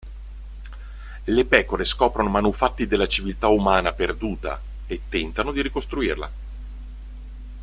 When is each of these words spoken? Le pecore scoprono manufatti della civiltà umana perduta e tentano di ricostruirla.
Le 1.25 1.45
pecore 1.45 1.85
scoprono 1.85 2.27
manufatti 2.31 2.87
della 2.87 3.05
civiltà 3.07 3.49
umana 3.49 3.93
perduta 3.93 4.59
e 4.87 5.01
tentano 5.09 5.51
di 5.51 5.61
ricostruirla. 5.61 6.31